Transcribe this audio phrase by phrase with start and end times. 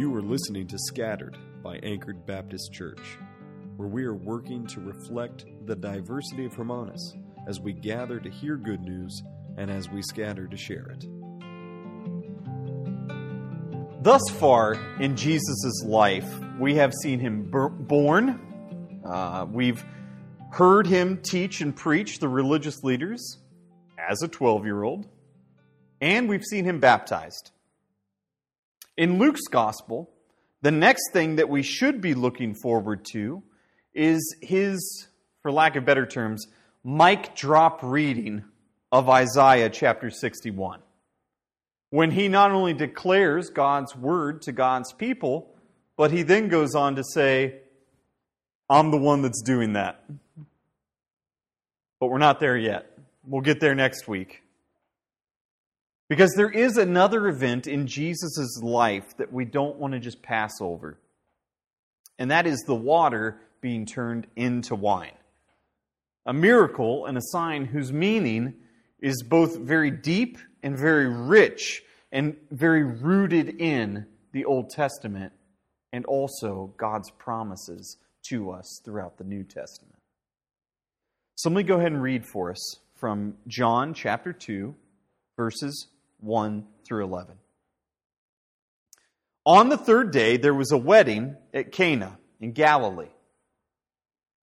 [0.00, 3.18] You are listening to Scattered by Anchored Baptist Church,
[3.76, 8.56] where we are working to reflect the diversity of Hermanus as we gather to hear
[8.56, 9.22] good news
[9.58, 11.04] and as we scatter to share it.
[14.02, 19.02] Thus far in Jesus' life, we have seen him born.
[19.04, 19.84] Uh, we've
[20.50, 23.36] heard him teach and preach the religious leaders
[23.98, 25.06] as a 12 year old.
[26.00, 27.50] And we've seen him baptized.
[29.00, 30.10] In Luke's gospel,
[30.60, 33.42] the next thing that we should be looking forward to
[33.94, 35.08] is his,
[35.40, 36.46] for lack of better terms,
[36.84, 38.44] mic drop reading
[38.92, 40.80] of Isaiah chapter 61.
[41.88, 45.54] When he not only declares God's word to God's people,
[45.96, 47.60] but he then goes on to say,
[48.68, 50.04] I'm the one that's doing that.
[52.00, 52.98] But we're not there yet.
[53.24, 54.42] We'll get there next week.
[56.10, 60.60] Because there is another event in Jesus' life that we don't want to just pass
[60.60, 60.98] over.
[62.18, 65.14] And that is the water being turned into wine.
[66.26, 68.54] A miracle and a sign whose meaning
[68.98, 75.32] is both very deep and very rich and very rooted in the Old Testament
[75.92, 77.98] and also God's promises
[78.30, 79.94] to us throughout the New Testament.
[81.36, 84.74] So let me go ahead and read for us from John chapter 2,
[85.36, 85.86] verses
[86.20, 87.36] 1 through 11.
[89.46, 93.08] On the third day, there was a wedding at Cana in Galilee,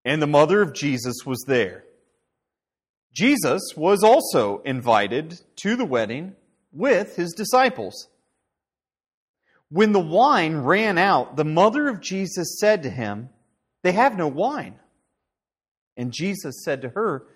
[0.04, 1.84] and the mother of Jesus was there.
[3.12, 6.34] Jesus was also invited to the wedding
[6.72, 8.08] with his disciples.
[9.70, 13.30] When the wine ran out, the mother of Jesus said to him,
[13.82, 14.78] They have no wine.
[15.96, 17.26] And Jesus said to her,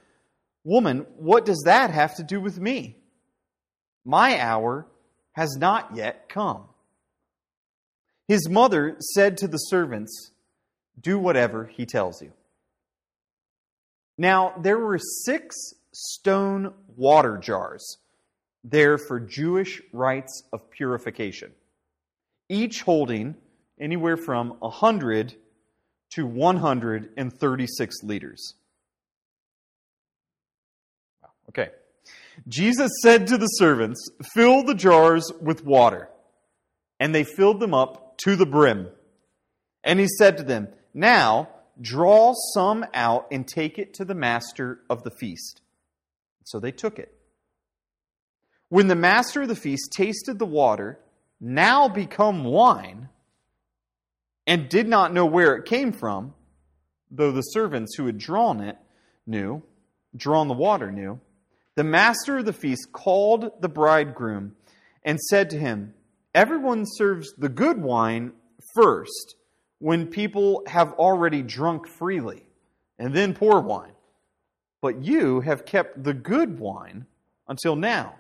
[0.64, 3.01] Woman, what does that have to do with me?
[4.04, 4.86] My hour
[5.32, 6.64] has not yet come.
[8.28, 10.30] His mother said to the servants,
[11.00, 12.32] Do whatever he tells you.
[14.18, 15.56] Now, there were six
[15.92, 17.98] stone water jars
[18.64, 21.52] there for Jewish rites of purification,
[22.48, 23.34] each holding
[23.80, 25.34] anywhere from 100
[26.10, 28.54] to 136 liters.
[31.48, 31.70] Okay.
[32.48, 36.08] Jesus said to the servants, Fill the jars with water.
[36.98, 38.88] And they filled them up to the brim.
[39.84, 41.48] And he said to them, Now
[41.80, 45.60] draw some out and take it to the master of the feast.
[46.44, 47.14] So they took it.
[48.68, 50.98] When the master of the feast tasted the water,
[51.40, 53.08] now become wine,
[54.46, 56.34] and did not know where it came from,
[57.10, 58.76] though the servants who had drawn it
[59.26, 59.62] knew,
[60.16, 61.20] drawn the water knew,
[61.74, 64.54] the master of the feast called the bridegroom
[65.04, 65.94] and said to him,
[66.34, 68.32] Everyone serves the good wine
[68.74, 69.36] first
[69.78, 72.46] when people have already drunk freely,
[72.98, 73.92] and then poor wine.
[74.80, 77.06] But you have kept the good wine
[77.48, 78.16] until now.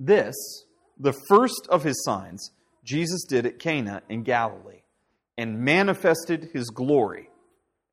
[0.00, 0.34] This,
[0.98, 2.50] the first of his signs,
[2.84, 4.82] Jesus did at Cana in Galilee
[5.36, 7.30] and manifested his glory,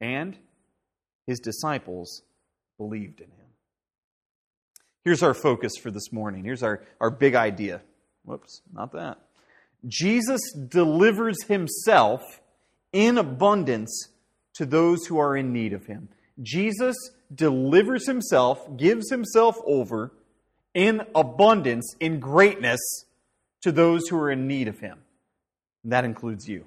[0.01, 0.37] and
[1.27, 2.23] his disciples
[2.77, 3.45] believed in him.
[5.03, 6.43] Here's our focus for this morning.
[6.43, 7.81] Here's our, our big idea.
[8.23, 9.19] Whoops, not that.
[9.87, 12.41] Jesus delivers himself
[12.91, 14.09] in abundance
[14.55, 16.09] to those who are in need of him.
[16.41, 16.95] Jesus
[17.33, 20.11] delivers himself, gives himself over
[20.73, 22.79] in abundance, in greatness
[23.61, 24.99] to those who are in need of him.
[25.83, 26.65] And that includes you.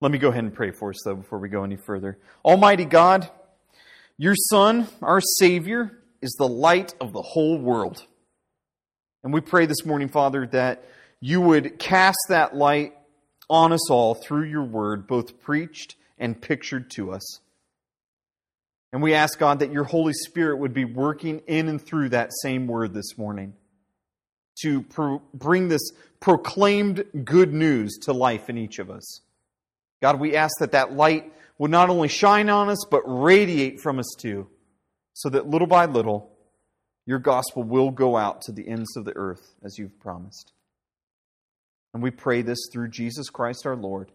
[0.00, 2.18] Let me go ahead and pray for us, though, before we go any further.
[2.44, 3.30] Almighty God,
[4.18, 8.04] your Son, our Savior, is the light of the whole world.
[9.22, 10.84] And we pray this morning, Father, that
[11.20, 12.94] you would cast that light
[13.48, 17.40] on us all through your word, both preached and pictured to us.
[18.92, 22.30] And we ask, God, that your Holy Spirit would be working in and through that
[22.42, 23.54] same word this morning
[24.62, 25.90] to pro- bring this
[26.20, 29.20] proclaimed good news to life in each of us.
[30.00, 33.98] God, we ask that that light would not only shine on us, but radiate from
[33.98, 34.48] us too,
[35.12, 36.30] so that little by little,
[37.06, 40.52] your gospel will go out to the ends of the earth as you've promised.
[41.92, 44.10] And we pray this through Jesus Christ our Lord,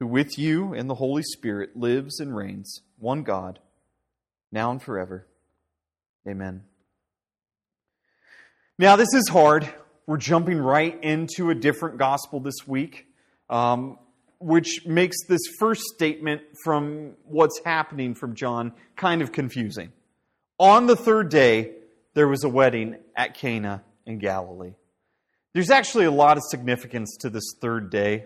[0.00, 3.60] who with you and the Holy Spirit lives and reigns, one God,
[4.50, 5.26] now and forever.
[6.28, 6.64] Amen.
[8.78, 9.68] Now, this is hard.
[10.06, 13.06] We're jumping right into a different gospel this week.
[13.48, 13.98] Um,
[14.42, 19.92] which makes this first statement from what's happening from John kind of confusing.
[20.58, 21.72] On the third day,
[22.14, 24.74] there was a wedding at Cana in Galilee.
[25.54, 28.24] There's actually a lot of significance to this third day.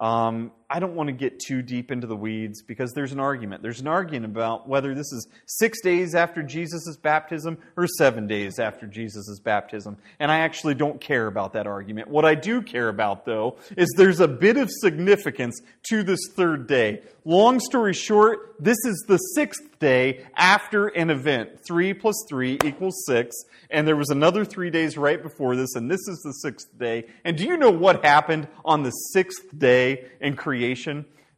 [0.00, 3.62] Um, I don't want to get too deep into the weeds because there's an argument.
[3.62, 8.58] There's an argument about whether this is six days after Jesus' baptism or seven days
[8.58, 9.96] after Jesus' baptism.
[10.18, 12.08] And I actually don't care about that argument.
[12.08, 16.66] What I do care about, though, is there's a bit of significance to this third
[16.66, 17.00] day.
[17.24, 21.60] Long story short, this is the sixth day after an event.
[21.66, 23.34] Three plus three equals six.
[23.70, 27.04] And there was another three days right before this, and this is the sixth day.
[27.24, 30.57] And do you know what happened on the sixth day in creation?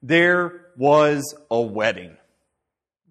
[0.02, 2.16] There was a wedding.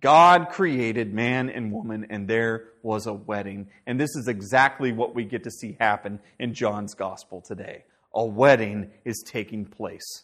[0.02, 3.70] God created man and woman, and there was a wedding.
[3.86, 7.84] And this is exactly what we get to see happen in John's gospel today.
[8.14, 10.24] A wedding is taking place.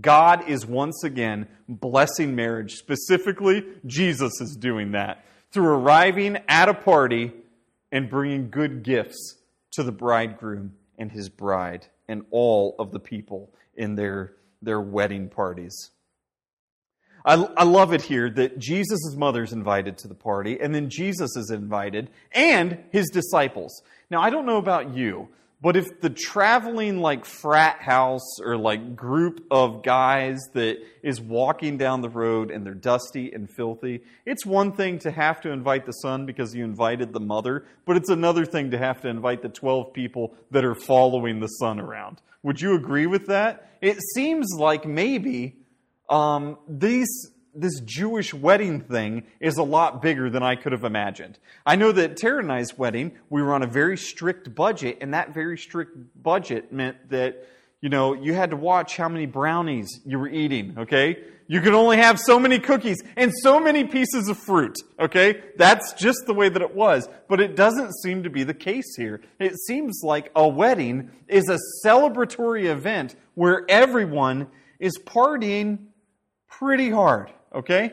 [0.00, 2.74] God is once again blessing marriage.
[2.74, 7.32] Specifically, Jesus is doing that through arriving at a party
[7.90, 9.36] and bringing good gifts
[9.72, 15.28] to the bridegroom and his bride and all of the people in their, their wedding
[15.28, 15.90] parties.
[17.24, 20.88] I, I love it here that Jesus' mother is invited to the party, and then
[20.88, 23.82] Jesus is invited, and his disciples.
[24.10, 25.28] Now, I don't know about you,
[25.60, 31.76] but if the traveling like frat house or like group of guys that is walking
[31.76, 35.84] down the road and they're dusty and filthy, it's one thing to have to invite
[35.84, 39.42] the son because you invited the mother, but it's another thing to have to invite
[39.42, 42.20] the 12 people that are following the son around.
[42.44, 43.78] Would you agree with that?
[43.80, 45.56] It seems like maybe
[46.08, 47.08] um, these
[47.60, 51.38] this Jewish wedding thing is a lot bigger than I could have imagined.
[51.66, 55.14] I know that Tara and I's wedding, we were on a very strict budget, and
[55.14, 57.46] that very strict budget meant that,
[57.80, 61.18] you know, you had to watch how many brownies you were eating, okay?
[61.46, 65.42] You could only have so many cookies and so many pieces of fruit, okay?
[65.56, 67.08] That's just the way that it was.
[67.26, 69.22] But it doesn't seem to be the case here.
[69.38, 75.86] It seems like a wedding is a celebratory event where everyone is partying
[76.48, 77.92] pretty hard okay?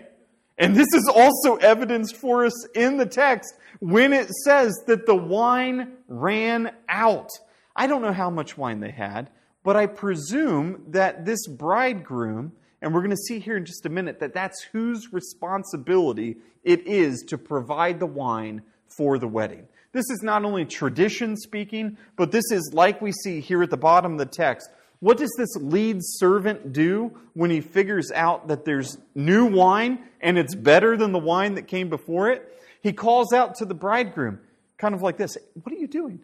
[0.57, 5.16] And this is also evidenced for us in the text when it says that the
[5.16, 7.30] wine ran out.
[7.75, 9.30] I don't know how much wine they had,
[9.63, 13.90] but I presume that this bridegroom, and we're going to see here in just a
[13.90, 19.68] minute that that's whose responsibility it is to provide the wine for the wedding.
[19.92, 23.78] This is not only tradition speaking, but this is like we see here at the
[23.78, 24.69] bottom of the text
[25.00, 30.38] what does this lead servant do when he figures out that there's new wine and
[30.38, 32.52] it's better than the wine that came before it?
[32.82, 34.40] He calls out to the bridegroom,
[34.78, 36.20] kind of like this What are you doing?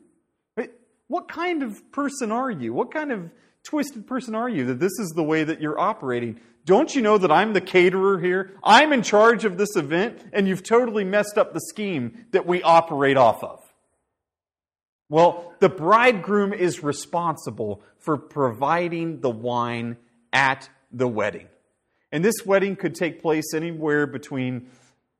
[1.11, 2.73] What kind of person are you?
[2.73, 3.29] What kind of
[3.63, 6.39] twisted person are you that this is the way that you're operating?
[6.63, 8.55] Don't you know that I'm the caterer here?
[8.63, 12.63] I'm in charge of this event, and you've totally messed up the scheme that we
[12.63, 13.60] operate off of.
[15.11, 19.97] Well, the bridegroom is responsible for providing the wine
[20.31, 21.49] at the wedding.
[22.13, 24.69] And this wedding could take place anywhere between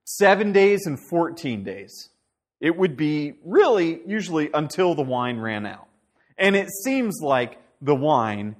[0.05, 2.07] seven days and 14 days.
[2.61, 5.89] It would be really usually until the wine ran out.
[6.37, 8.55] And it seems like the wine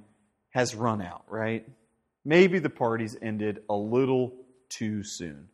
[0.50, 1.66] has run out, right?
[2.26, 4.34] Maybe the party's ended a little
[4.68, 5.48] too soon.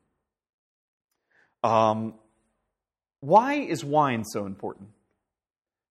[1.63, 2.15] Um,
[3.21, 4.89] why is wine so important?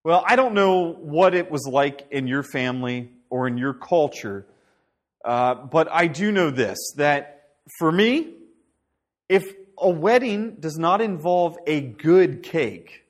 [0.08, 4.46] Well, I don't know what it was like in your family or in your culture,
[5.26, 8.36] uh, but I do know this that for me,
[9.28, 13.04] if a wedding does not involve a good cake,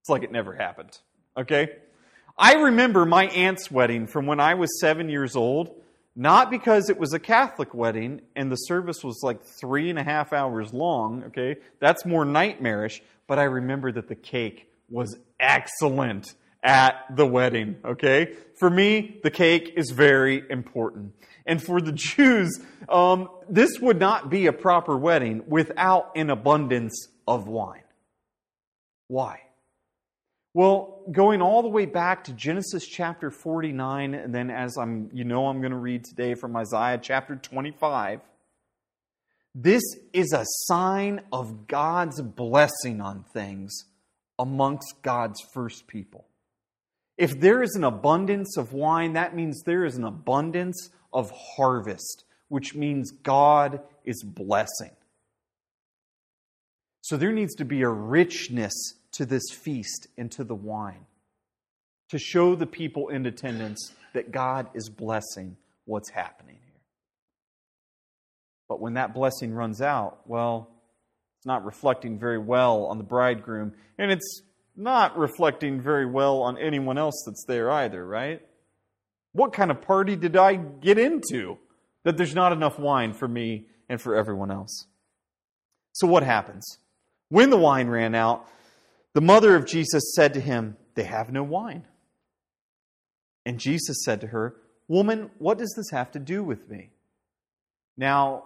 [0.00, 0.98] it's like it never happened.
[1.36, 1.76] Okay?
[2.36, 5.80] I remember my aunt's wedding from when I was seven years old,
[6.16, 10.02] not because it was a Catholic wedding and the service was like three and a
[10.02, 11.22] half hours long.
[11.28, 11.60] Okay?
[11.78, 18.34] That's more nightmarish, but I remember that the cake was excellent at the wedding, okay?
[18.58, 21.14] For me, the cake is very important.
[21.46, 27.08] And for the Jews, um, this would not be a proper wedding without an abundance
[27.26, 27.82] of wine.
[29.08, 29.40] Why?
[30.52, 35.24] Well, going all the way back to Genesis chapter 49, and then as I'm, you
[35.24, 38.20] know, I'm going to read today from Isaiah chapter 25.
[39.54, 39.82] This
[40.12, 43.84] is a sign of God's blessing on things
[44.40, 46.24] amongst God's first people.
[47.18, 52.24] If there is an abundance of wine, that means there is an abundance of harvest,
[52.48, 54.92] which means God is blessing.
[57.02, 58.72] So there needs to be a richness
[59.12, 61.04] to this feast and to the wine
[62.08, 66.80] to show the people in attendance that God is blessing what's happening here.
[68.68, 70.70] But when that blessing runs out, well,
[71.46, 74.42] not reflecting very well on the bridegroom, and it's
[74.76, 78.42] not reflecting very well on anyone else that's there either, right?
[79.32, 81.58] What kind of party did I get into
[82.04, 84.86] that there's not enough wine for me and for everyone else?
[85.92, 86.78] So, what happens?
[87.28, 88.46] When the wine ran out,
[89.12, 91.86] the mother of Jesus said to him, They have no wine.
[93.46, 94.56] And Jesus said to her,
[94.88, 96.90] Woman, what does this have to do with me?
[97.96, 98.44] Now,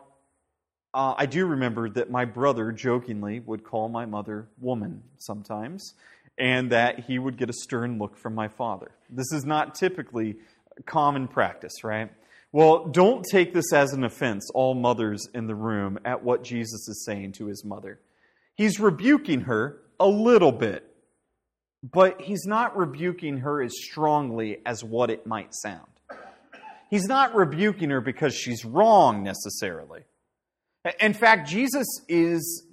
[0.94, 5.94] uh, I do remember that my brother jokingly would call my mother woman sometimes,
[6.38, 8.92] and that he would get a stern look from my father.
[9.10, 10.36] This is not typically
[10.86, 12.10] common practice, right?
[12.52, 16.88] Well, don't take this as an offense, all mothers in the room, at what Jesus
[16.88, 17.98] is saying to his mother.
[18.54, 20.88] He's rebuking her a little bit,
[21.82, 25.88] but he's not rebuking her as strongly as what it might sound.
[26.88, 30.02] He's not rebuking her because she's wrong necessarily.
[31.00, 32.64] In fact, Jesus is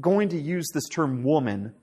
[0.00, 1.74] going to use this term woman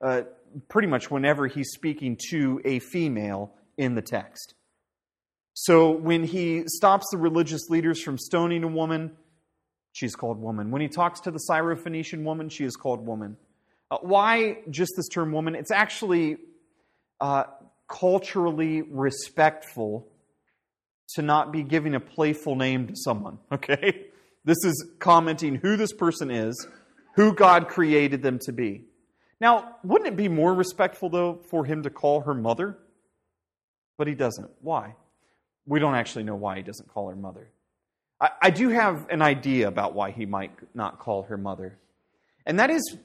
[0.00, 0.22] uh,
[0.68, 4.54] pretty much whenever he's speaking to a female in the text.
[5.54, 9.12] So when he stops the religious leaders from stoning a woman,
[9.92, 10.70] she's called woman.
[10.70, 13.38] When he talks to the Syrophoenician woman, she is called woman.
[13.90, 15.54] Uh, why just this term woman?
[15.54, 16.36] It's actually
[17.20, 17.44] uh,
[17.88, 20.06] culturally respectful
[21.14, 24.08] to not be giving a playful name to someone, okay?
[24.46, 26.66] This is commenting who this person is,
[27.16, 28.84] who God created them to be.
[29.40, 32.78] Now, wouldn't it be more respectful, though, for him to call her mother?
[33.98, 34.48] But he doesn't.
[34.62, 34.94] Why?
[35.66, 37.50] We don't actually know why he doesn't call her mother.
[38.20, 41.78] I, I do have an idea about why he might not call her mother.
[42.46, 42.96] And that is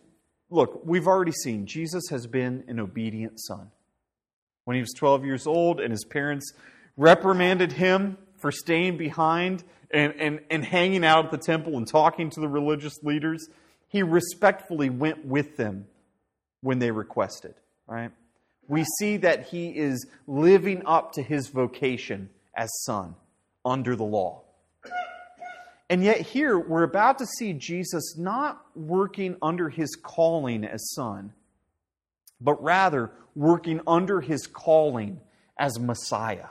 [0.51, 3.71] look, we've already seen Jesus has been an obedient son.
[4.65, 6.53] When he was 12 years old and his parents
[6.97, 12.29] reprimanded him for staying behind and, and, and hanging out at the temple and talking
[12.31, 13.47] to the religious leaders,
[13.87, 15.87] he respectfully went with them
[16.61, 17.55] when they requested,
[17.87, 18.11] right?
[18.67, 23.15] We see that he is living up to his vocation as son
[23.65, 24.43] under the law.
[25.89, 31.33] And yet, here we're about to see Jesus not working under his calling as son,
[32.39, 35.19] but rather working under his calling
[35.59, 36.47] as Messiah,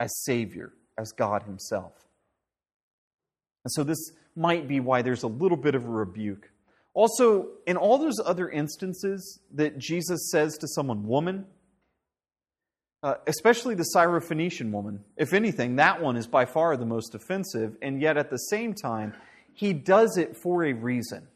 [0.00, 1.92] as Savior, as God Himself.
[3.64, 6.50] And so, this might be why there's a little bit of a rebuke.
[6.94, 11.46] Also, in all those other instances that Jesus says to someone, woman,
[13.02, 15.04] uh, especially the Syrophoenician woman.
[15.16, 18.74] If anything, that one is by far the most offensive, and yet at the same
[18.74, 19.14] time,
[19.54, 21.28] he does it for a reason.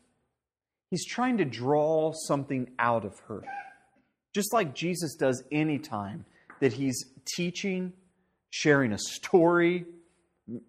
[0.90, 3.42] He's trying to draw something out of her.
[4.35, 6.25] Just like Jesus does anytime
[6.61, 7.04] that he's
[7.37, 7.92] teaching,
[8.52, 9.87] sharing a story,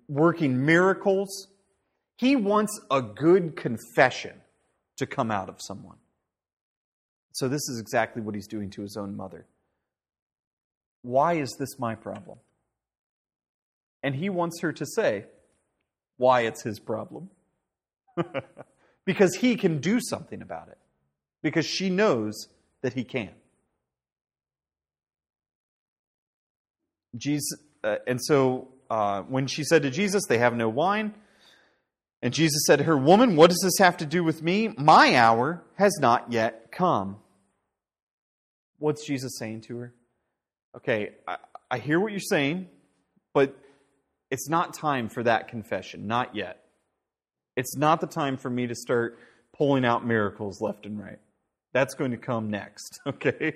[0.07, 1.49] working miracles.
[2.15, 4.39] He wants a good confession
[4.95, 5.97] to come out of someone.
[7.33, 9.45] So, this is exactly what he's doing to his own mother.
[11.01, 12.37] Why is this my problem?
[14.01, 15.25] And he wants her to say
[16.17, 17.31] why it's his problem.
[19.05, 20.77] because he can do something about it.
[21.41, 22.47] Because she knows
[22.81, 23.31] that he can.
[27.17, 31.13] Jesus, uh, and so uh, when she said to Jesus, They have no wine,
[32.21, 34.69] and Jesus said to her, Woman, what does this have to do with me?
[34.77, 37.17] My hour has not yet come.
[38.79, 39.93] What's Jesus saying to her?
[40.75, 41.37] okay, I,
[41.69, 42.67] I hear what you're saying,
[43.33, 43.55] but
[44.31, 46.63] it's not time for that confession, not yet.
[47.55, 49.19] It's not the time for me to start
[49.55, 51.19] pulling out miracles left and right.
[51.73, 53.55] That's going to come next, okay?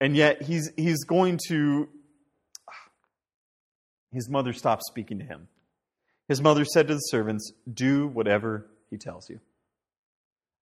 [0.00, 1.88] And yet he's he's going to
[4.12, 5.48] his mother stopped speaking to him.
[6.28, 9.40] His mother said to the servants, "Do whatever he tells you."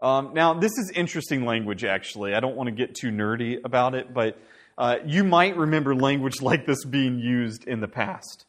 [0.01, 2.35] Um, now, this is interesting language, actually.
[2.35, 4.39] I don't want to get too nerdy about it, but
[4.77, 8.45] uh, you might remember language like this being used in the past.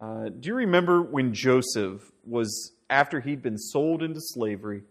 [0.00, 4.82] Uh, do you remember when Joseph was, after he'd been sold into slavery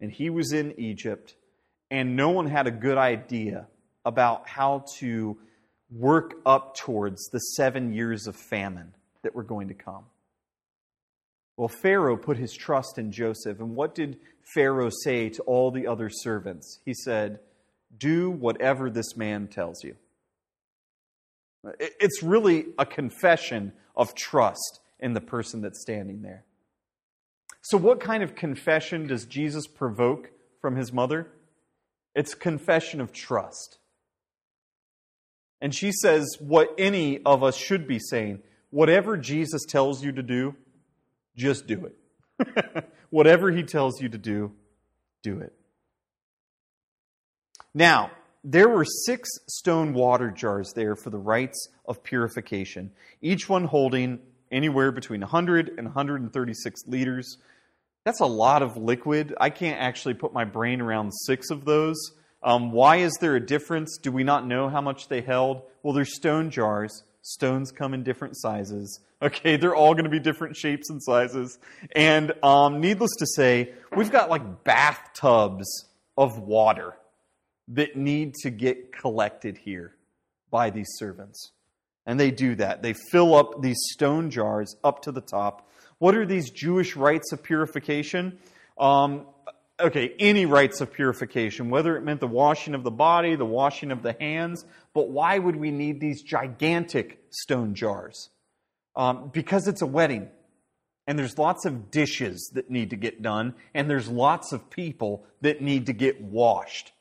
[0.00, 1.34] and he was in Egypt,
[1.90, 3.66] and no one had a good idea
[4.04, 5.38] about how to
[5.96, 10.04] work up towards the seven years of famine that were going to come?
[11.56, 13.60] Well, Pharaoh put his trust in Joseph.
[13.60, 14.18] And what did
[14.54, 16.80] Pharaoh say to all the other servants?
[16.84, 17.40] He said,
[17.96, 19.96] Do whatever this man tells you.
[21.78, 26.44] It's really a confession of trust in the person that's standing there.
[27.60, 30.30] So, what kind of confession does Jesus provoke
[30.60, 31.28] from his mother?
[32.14, 33.78] It's confession of trust.
[35.62, 40.22] And she says what any of us should be saying whatever Jesus tells you to
[40.22, 40.56] do,
[41.36, 42.88] just do it.
[43.10, 44.52] whatever he tells you to do,
[45.22, 45.52] do it.
[47.74, 48.10] Now,
[48.42, 52.90] there were six stone water jars there for the rites of purification,
[53.20, 54.18] each one holding
[54.50, 57.38] anywhere between 100 and 136 liters.
[58.04, 59.34] That's a lot of liquid.
[59.40, 61.96] I can't actually put my brain around six of those.
[62.42, 63.98] Um, why is there a difference?
[63.98, 65.62] Do we not know how much they held?
[65.82, 67.04] Well, they're stone jars.
[67.22, 69.00] Stones come in different sizes.
[69.22, 71.56] Okay, they're all going to be different shapes and sizes.
[71.94, 75.68] And um, needless to say, we've got like bathtubs
[76.18, 76.96] of water
[77.68, 79.94] that need to get collected here
[80.50, 81.52] by these servants.
[82.04, 82.82] And they do that.
[82.82, 85.70] They fill up these stone jars up to the top.
[85.98, 88.40] What are these Jewish rites of purification?
[88.76, 89.26] Um,
[89.82, 93.90] okay, any rites of purification, whether it meant the washing of the body, the washing
[93.90, 98.30] of the hands, but why would we need these gigantic stone jars?
[98.94, 100.28] Um, because it's a wedding.
[101.06, 105.26] And there's lots of dishes that need to get done, and there's lots of people
[105.40, 106.92] that need to get washed.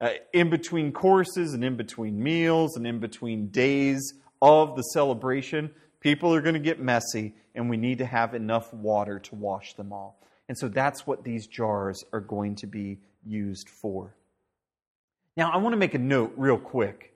[0.00, 5.70] Uh, in between courses and in between meals and in between days of the celebration,
[6.00, 9.74] people are going to get messy, and we need to have enough water to wash
[9.74, 10.20] them all.
[10.48, 14.14] And so that's what these jars are going to be used for.
[15.36, 17.14] Now, I want to make a note real quick.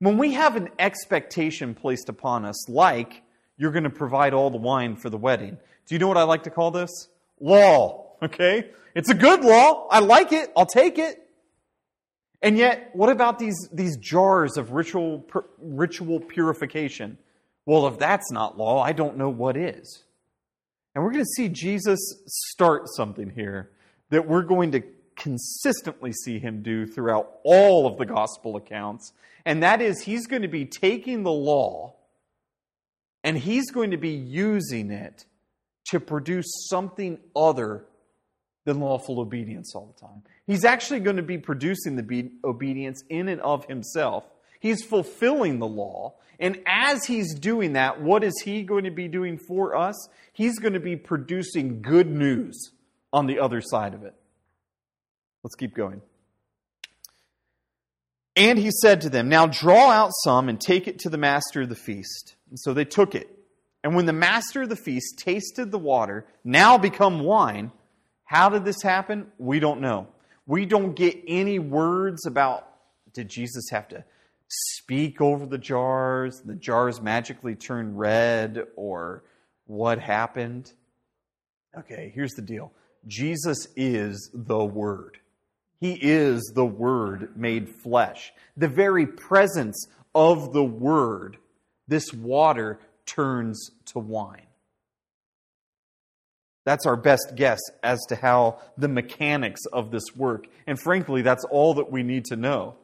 [0.00, 3.22] When we have an expectation placed upon us, like
[3.56, 6.24] you're going to provide all the wine for the wedding, do you know what I
[6.24, 6.90] like to call this?
[7.40, 8.16] Law.
[8.22, 8.70] Okay?
[8.94, 9.86] It's a good law.
[9.90, 10.52] I like it.
[10.56, 11.20] I'll take it.
[12.42, 15.24] And yet, what about these, these jars of ritual,
[15.58, 17.16] ritual purification?
[17.64, 20.04] Well, if that's not law, I don't know what is.
[20.94, 23.70] And we're going to see Jesus start something here
[24.10, 24.82] that we're going to
[25.16, 29.12] consistently see him do throughout all of the gospel accounts.
[29.44, 31.94] And that is, he's going to be taking the law
[33.22, 35.24] and he's going to be using it
[35.86, 37.86] to produce something other
[38.64, 40.22] than lawful obedience all the time.
[40.46, 44.24] He's actually going to be producing the obedience in and of himself.
[44.64, 46.14] He's fulfilling the law.
[46.40, 50.08] And as he's doing that, what is he going to be doing for us?
[50.32, 52.70] He's going to be producing good news
[53.12, 54.14] on the other side of it.
[55.42, 56.00] Let's keep going.
[58.36, 61.60] And he said to them, Now draw out some and take it to the master
[61.60, 62.34] of the feast.
[62.48, 63.28] And so they took it.
[63.82, 67.70] And when the master of the feast tasted the water, now become wine,
[68.24, 69.26] how did this happen?
[69.36, 70.08] We don't know.
[70.46, 72.66] We don't get any words about
[73.12, 74.04] did Jesus have to
[74.48, 79.24] speak over the jars, the jars magically turn red, or
[79.66, 80.72] what happened?
[81.76, 82.72] Okay, here's the deal
[83.06, 85.18] Jesus is the Word.
[85.80, 88.32] He is the Word made flesh.
[88.56, 91.36] The very presence of the Word,
[91.88, 94.46] this water turns to wine.
[96.64, 100.46] That's our best guess as to how the mechanics of this work.
[100.66, 102.76] And frankly, that's all that we need to know.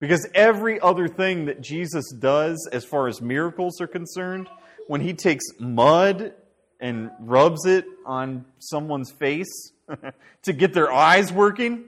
[0.00, 4.48] Because every other thing that Jesus does, as far as miracles are concerned,
[4.88, 6.34] when he takes mud
[6.80, 9.72] and rubs it on someone's face
[10.42, 11.84] to get their eyes working,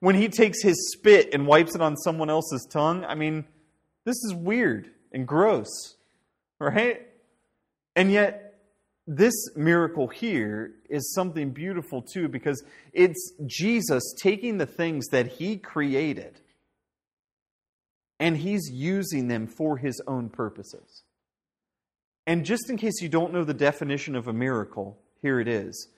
[0.00, 3.44] when he takes his spit and wipes it on someone else's tongue, I mean,
[4.04, 5.96] this is weird and gross,
[6.60, 7.06] right?
[7.94, 8.48] And yet,
[9.06, 12.62] this miracle here is something beautiful too because
[12.92, 16.40] it's Jesus taking the things that he created
[18.22, 21.02] and he's using them for his own purposes.
[22.24, 25.88] And just in case you don't know the definition of a miracle, here it is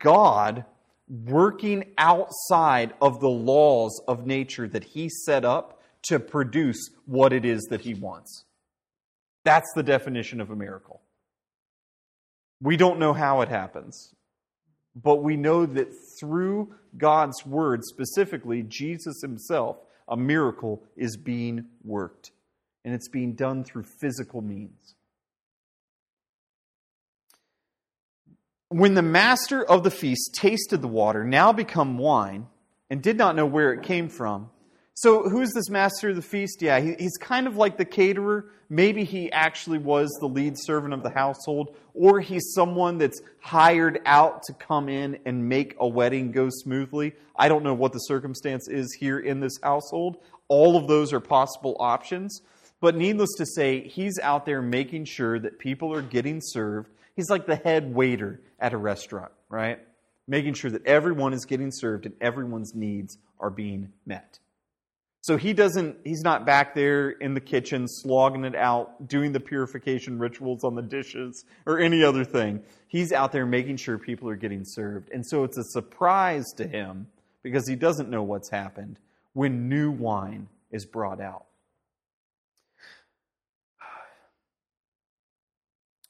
[0.00, 0.64] God
[1.08, 7.44] working outside of the laws of nature that he set up to produce what it
[7.44, 8.44] is that he wants.
[9.44, 11.00] That's the definition of a miracle.
[12.60, 14.16] We don't know how it happens,
[14.96, 19.76] but we know that through God's word, specifically Jesus himself,
[20.08, 22.32] a miracle is being worked.
[22.84, 24.94] And it's being done through physical means.
[28.70, 32.46] When the master of the feast tasted the water, now become wine,
[32.90, 34.50] and did not know where it came from,
[35.00, 36.60] so, who's this master of the feast?
[36.60, 38.46] Yeah, he, he's kind of like the caterer.
[38.68, 44.00] Maybe he actually was the lead servant of the household, or he's someone that's hired
[44.04, 47.12] out to come in and make a wedding go smoothly.
[47.36, 50.16] I don't know what the circumstance is here in this household.
[50.48, 52.42] All of those are possible options.
[52.80, 56.90] But needless to say, he's out there making sure that people are getting served.
[57.14, 59.78] He's like the head waiter at a restaurant, right?
[60.26, 64.40] Making sure that everyone is getting served and everyone's needs are being met.
[65.20, 69.40] So he doesn't, he's not back there in the kitchen slogging it out, doing the
[69.40, 72.62] purification rituals on the dishes or any other thing.
[72.86, 75.10] He's out there making sure people are getting served.
[75.12, 77.08] And so it's a surprise to him
[77.42, 78.98] because he doesn't know what's happened
[79.32, 81.44] when new wine is brought out.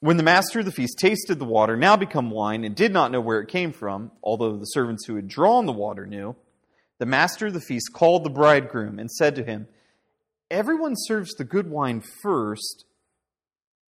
[0.01, 3.11] When the master of the feast tasted the water, now become wine, and did not
[3.11, 6.37] know where it came from, although the servants who had drawn the water knew,
[6.99, 9.69] the master of the feast called the bridegroom and said to him,
[10.51, 12.85] Everyone serves the good wine first,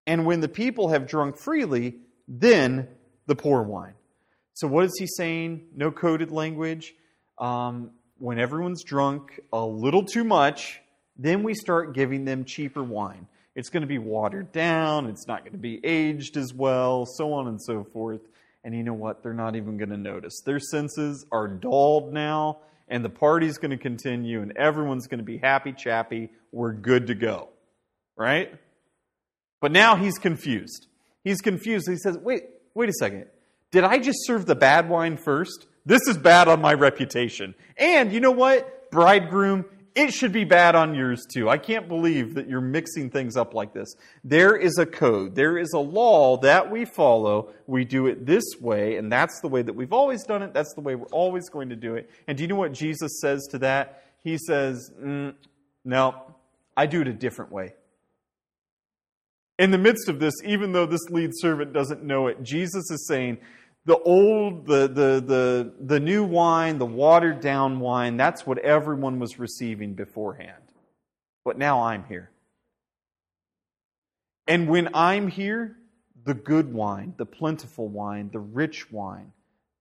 [0.07, 1.97] and when the people have drunk freely,
[2.29, 2.89] then
[3.27, 3.95] the poor wine.
[4.55, 5.69] So, what is he saying?
[5.75, 6.95] No coded language.
[7.39, 10.81] Um, when everyone's drunk a little too much,
[11.17, 13.27] then we start giving them cheaper wine.
[13.55, 17.33] It's going to be watered down, it's not going to be aged as well, so
[17.33, 18.21] on and so forth.
[18.63, 19.23] And you know what?
[19.23, 20.43] They're not even going to notice.
[20.45, 22.59] Their senses are dulled now,
[22.91, 26.31] and the party's going to continue, and everyone's going to be happy chappy.
[26.53, 27.49] We're good to go.
[28.17, 28.53] Right?
[29.61, 30.87] But now he's confused.
[31.25, 31.89] He's confused.
[31.89, 33.27] He says, wait, wait a second.
[33.71, 35.67] Did I just serve the bad wine first?
[35.87, 37.55] This is bad on my reputation.
[37.77, 38.91] And you know what?
[38.91, 41.49] Bridegroom, it should be bad on yours too.
[41.49, 43.95] I can't believe that you're mixing things up like this.
[44.23, 47.53] There is a code, there is a law that we follow.
[47.67, 50.55] We do it this way, and that's the way that we've always done it.
[50.55, 52.11] That's the way we're always going to do it.
[52.27, 54.05] And do you know what Jesus says to that?
[54.23, 55.35] He says, mm,
[55.85, 56.23] No,
[56.77, 57.75] I do it a different way.
[59.59, 63.07] In the midst of this, even though this lead servant doesn't know it, Jesus is
[63.07, 63.39] saying,
[63.87, 69.19] the old, the, the, the, the new wine, the watered down wine, that's what everyone
[69.19, 70.63] was receiving beforehand.
[71.45, 72.31] But now I'm here.
[74.47, 75.77] And when I'm here,
[76.25, 79.33] the good wine, the plentiful wine, the rich wine,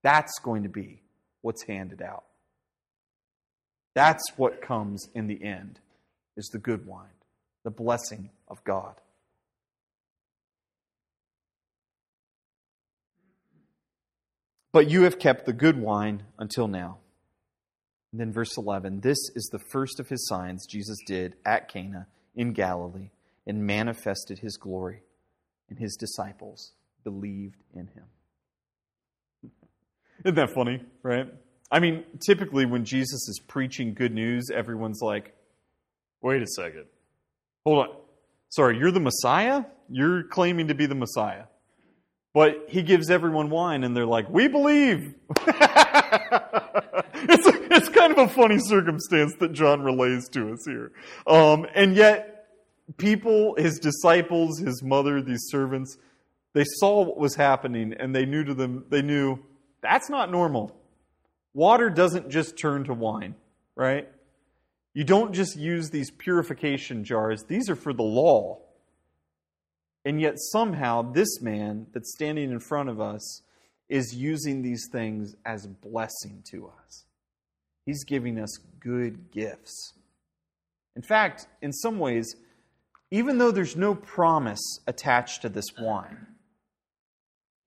[0.03, 1.01] that's going to be
[1.41, 2.23] what's handed out.
[3.95, 5.79] That's what comes in the end,
[6.38, 7.07] is the good wine,
[7.63, 8.95] the blessing of God.
[14.71, 16.99] But you have kept the good wine until now.
[18.12, 22.08] And then verse 11 this is the first of his signs Jesus did at Cana
[22.36, 23.10] in Galilee
[23.45, 25.01] and manifested his glory,
[25.69, 29.51] and his disciples believed in him.
[30.23, 31.27] Isn't that funny, right?
[31.71, 35.34] I mean, typically when Jesus is preaching good news, everyone's like,
[36.21, 36.86] wait a second.
[37.65, 37.95] Hold on.
[38.49, 39.63] Sorry, you're the Messiah?
[39.89, 41.43] You're claiming to be the Messiah.
[42.34, 45.15] But he gives everyone wine, and they're like, We believe.
[45.48, 45.58] it's,
[47.48, 50.92] a, it's kind of a funny circumstance that John relays to us here.
[51.26, 52.39] Um, and yet,
[52.98, 55.98] people, his disciples, his mother, these servants,
[56.54, 59.39] they saw what was happening, and they knew to them, they knew
[59.82, 60.76] that's not normal.
[61.54, 63.36] Water doesn't just turn to wine,
[63.76, 64.08] right?
[64.94, 68.60] You don't just use these purification jars, these are for the law.
[70.10, 73.43] And yet, somehow, this man that's standing in front of us
[73.89, 77.06] is using these things as blessing to us.
[77.86, 79.93] He's giving us good gifts.
[80.95, 82.36] In fact, in some ways,
[83.12, 86.26] even though there's no promise attached to this wine,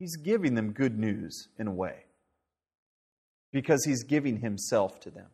[0.00, 2.06] he's giving them good news in a way
[3.52, 5.28] because he's giving himself to them.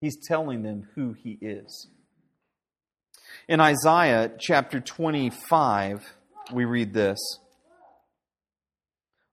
[0.00, 1.88] He's telling them who he is.
[3.46, 6.14] In Isaiah chapter 25,
[6.54, 7.18] we read this.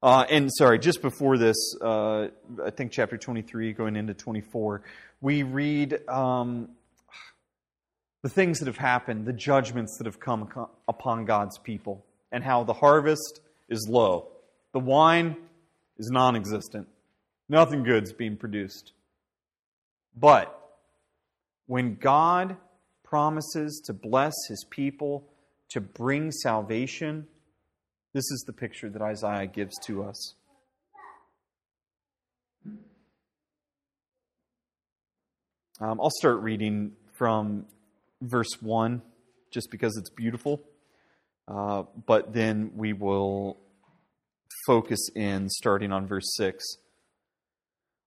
[0.04, 2.28] Uh, and sorry, just before this, uh,
[2.62, 4.82] I think chapter 23, going into 24,
[5.22, 6.72] we read um,
[8.22, 10.50] the things that have happened, the judgments that have come
[10.90, 14.28] upon God's people, and how the harvest is low.
[14.74, 15.38] The wine
[15.98, 16.90] is non existent.
[17.48, 18.92] Nothing good's being produced.
[20.20, 20.54] But
[21.68, 22.58] when God
[23.12, 25.28] promises to bless his people,
[25.70, 27.28] to bring salvation.
[28.14, 30.36] This is the picture that Isaiah gives to us.
[35.82, 37.66] Um, I'll start reading from
[38.22, 39.02] verse 1
[39.52, 40.62] just because it's beautiful.
[41.50, 43.58] Uh, but then we will
[44.66, 46.64] focus in starting on verse 6.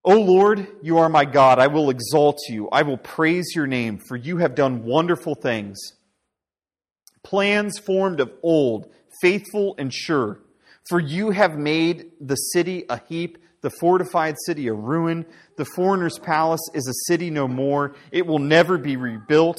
[0.05, 1.59] O Lord, you are my God.
[1.59, 2.69] I will exalt you.
[2.71, 5.81] I will praise your name, for you have done wonderful things.
[7.23, 10.40] Plans formed of old, faithful and sure.
[10.88, 15.25] For you have made the city a heap, the fortified city a ruin.
[15.57, 17.95] The foreigner's palace is a city no more.
[18.12, 19.57] It will never be rebuilt.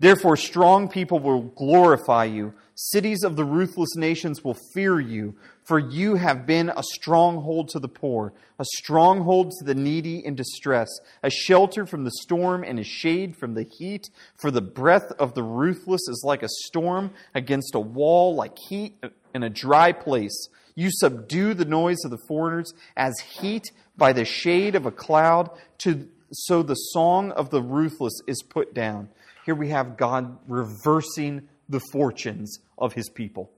[0.00, 2.54] Therefore, strong people will glorify you.
[2.74, 7.78] Cities of the ruthless nations will fear you, for you have been a stronghold to
[7.78, 10.88] the poor, a stronghold to the needy in distress,
[11.22, 14.08] a shelter from the storm and a shade from the heat.
[14.40, 19.04] For the breath of the ruthless is like a storm against a wall, like heat
[19.34, 20.48] in a dry place.
[20.74, 25.50] You subdue the noise of the foreigners as heat by the shade of a cloud.
[25.80, 29.08] To so the song of the ruthless is put down.
[29.44, 33.50] Here we have God reversing the fortunes of his people.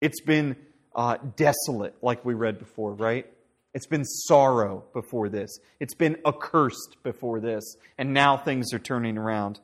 [0.00, 0.56] It's been
[0.94, 3.26] uh, desolate, like we read before, right?
[3.74, 5.58] It's been sorrow before this.
[5.80, 7.76] It's been accursed before this.
[7.98, 9.60] And now things are turning around.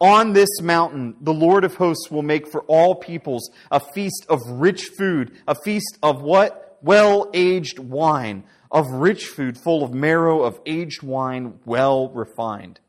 [0.00, 4.40] On this mountain, the Lord of hosts will make for all peoples a feast of
[4.48, 6.78] rich food, a feast of what?
[6.82, 8.42] Well aged wine,
[8.72, 12.80] of rich food full of marrow, of aged wine, well refined.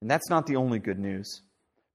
[0.00, 1.42] And that's not the only good news.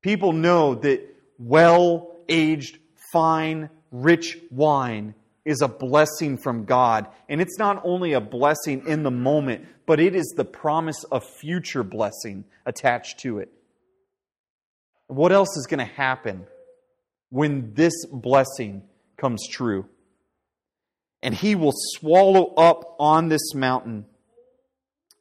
[0.02, 1.02] People know that
[1.38, 2.78] well aged,
[3.12, 7.08] fine, rich wine is a blessing from God.
[7.30, 11.24] And it's not only a blessing in the moment, but it is the promise of
[11.42, 13.52] future blessing attached to it.
[15.08, 16.48] What else is going to happen
[17.30, 18.84] when this blessing
[19.18, 19.86] comes true?
[21.22, 24.06] And he will swallow up on this mountain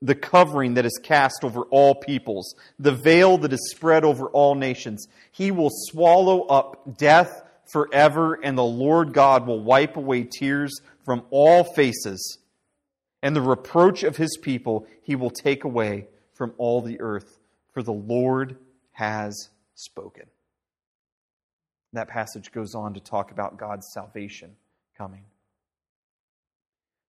[0.03, 4.57] the covering that is cast over all peoples, the veil that is spread over all
[4.57, 5.07] nations.
[5.31, 11.25] He will swallow up death forever, and the Lord God will wipe away tears from
[11.31, 12.39] all faces,
[13.23, 17.39] and the reproach of his people he will take away from all the earth,
[17.73, 18.57] for the Lord
[18.91, 20.25] has spoken.
[21.93, 24.57] That passage goes on to talk about God's salvation
[24.99, 25.25] coming.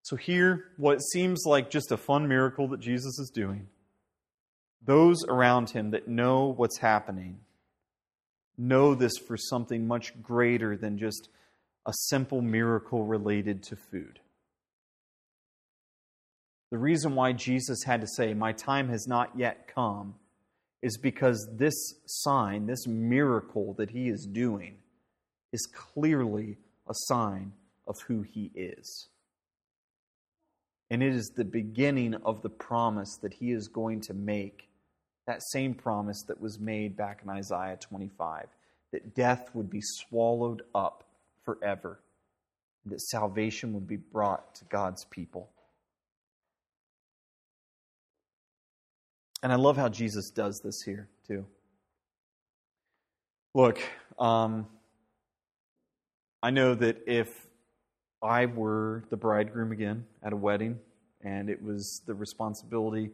[0.03, 3.67] So, here, what seems like just a fun miracle that Jesus is doing,
[4.85, 7.39] those around him that know what's happening
[8.57, 11.29] know this for something much greater than just
[11.85, 14.19] a simple miracle related to food.
[16.69, 20.15] The reason why Jesus had to say, My time has not yet come,
[20.81, 21.73] is because this
[22.05, 24.79] sign, this miracle that he is doing,
[25.53, 26.57] is clearly
[26.89, 27.53] a sign
[27.87, 29.07] of who he is.
[30.93, 34.69] And it is the beginning of the promise that he is going to make
[35.25, 38.45] that same promise that was made back in Isaiah 25
[38.91, 41.03] that death would be swallowed up
[41.45, 41.99] forever,
[42.85, 45.49] that salvation would be brought to God's people.
[49.41, 51.43] And I love how Jesus does this here, too.
[53.55, 53.79] Look,
[54.19, 54.67] um,
[56.43, 57.47] I know that if
[58.23, 60.79] I were the bridegroom again at a wedding,
[61.21, 63.11] and it was the responsibility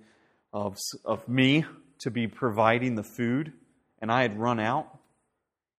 [0.54, 1.66] of, of me
[2.00, 3.52] to be providing the food,
[4.02, 4.88] and I had run out,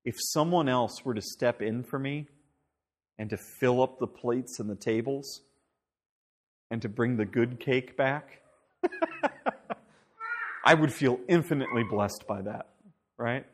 [0.05, 2.27] if someone else were to step in for me
[3.19, 5.43] and to fill up the plates and the tables
[6.71, 8.41] and to bring the good cake back,
[10.65, 12.71] I would feel infinitely blessed by that,
[13.17, 13.47] right?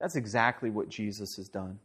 [0.00, 1.78] That's exactly what Jesus has done.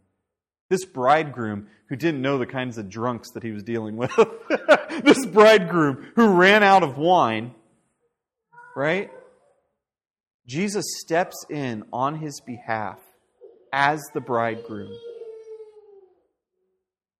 [0.69, 4.11] This bridegroom who didn't know the kinds of drunks that he was dealing with,
[5.03, 7.53] this bridegroom who ran out of wine,
[8.75, 9.11] right?
[10.47, 12.99] Jesus steps in on his behalf
[13.71, 14.91] as the bridegroom,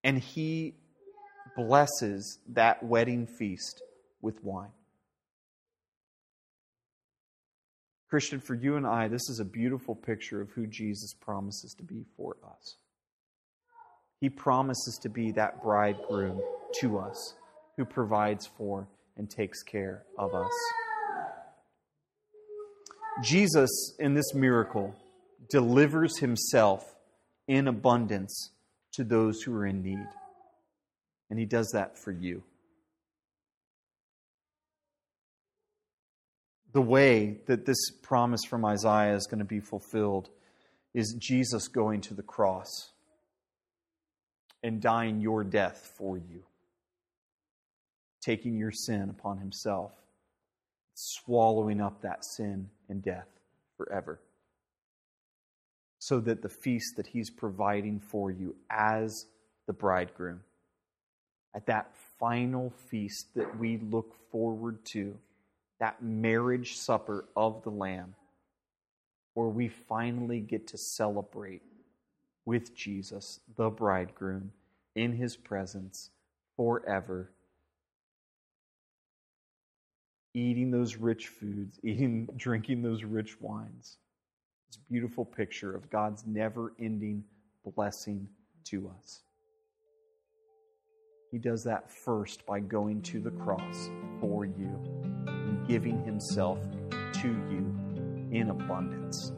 [0.03, 0.75] and he
[1.55, 3.81] blesses that wedding feast
[4.21, 4.71] with wine.
[8.09, 11.83] Christian, for you and I, this is a beautiful picture of who Jesus promises to
[11.83, 12.75] be for us.
[14.23, 16.39] He promises to be that bridegroom
[16.79, 17.33] to us
[17.75, 20.49] who provides for and takes care of us.
[23.21, 24.95] Jesus, in this miracle,
[25.49, 26.95] delivers himself
[27.49, 28.51] in abundance
[28.93, 30.07] to those who are in need.
[31.29, 32.43] And he does that for you.
[36.71, 40.29] The way that this promise from Isaiah is going to be fulfilled
[40.93, 42.92] is Jesus going to the cross
[44.63, 46.41] and dying your death for you,
[48.21, 49.91] taking your sin upon himself,
[50.93, 53.27] swallowing up that sin and death
[53.77, 54.19] forever.
[55.99, 59.25] So that the feast that he's providing for you as
[59.67, 60.41] the bridegroom,
[61.55, 65.17] at that final feast that we look forward to,
[65.79, 68.15] that marriage supper of the Lamb,
[69.33, 71.61] where we finally get to celebrate
[72.45, 74.51] with Jesus, the bridegroom,
[74.95, 76.09] in his presence
[76.55, 77.31] forever.
[80.33, 83.97] Eating those rich foods, eating, drinking those rich wines.
[84.67, 87.23] This beautiful picture of God's never ending
[87.75, 88.27] blessing
[88.65, 89.21] to us.
[91.31, 94.79] He does that first by going to the cross for you
[95.25, 96.59] and giving Himself
[97.13, 97.75] to you
[98.31, 99.31] in abundance.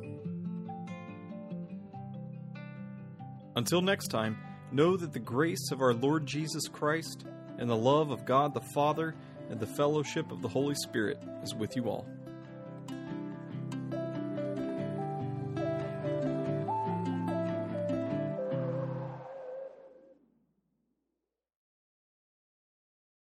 [3.56, 4.38] Until next time,
[4.72, 7.26] know that the grace of our Lord Jesus Christ
[7.58, 9.16] and the love of God the Father
[9.50, 12.06] and the fellowship of the Holy Spirit is with you all.